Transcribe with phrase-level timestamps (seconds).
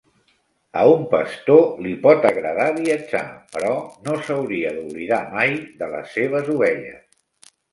[0.83, 3.23] A un pastor li pot agradar viatjar,
[3.57, 3.75] però
[4.09, 7.57] no s'hauria d'oblidar mai de les seves ovelles.